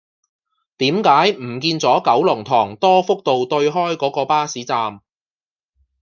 [0.77, 5.01] 點解唔見左九龍塘多福道對開嗰個巴士站